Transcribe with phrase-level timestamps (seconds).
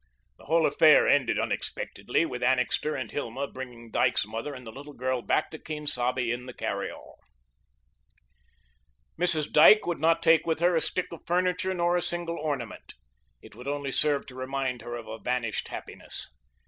[0.39, 5.21] The whole affair ended unexpectedly, with Annixter and Hilma bringing Dyke's mother and little girl
[5.21, 7.19] back to Quien Sabe in the carry all.
[9.19, 9.51] Mrs.
[9.51, 12.95] Dyke would not take with her a stick of furniture nor a single ornament.
[13.43, 16.31] It would only serve to remind her of a vanished happiness.